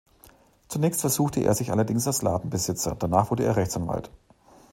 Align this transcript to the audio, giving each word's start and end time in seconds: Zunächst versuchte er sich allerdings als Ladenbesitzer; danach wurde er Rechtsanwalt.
Zunächst 0.67 1.01
versuchte 1.01 1.41
er 1.41 1.53
sich 1.53 1.69
allerdings 1.71 2.07
als 2.07 2.23
Ladenbesitzer; 2.23 2.95
danach 2.97 3.29
wurde 3.29 3.43
er 3.43 3.55
Rechtsanwalt. 3.55 4.09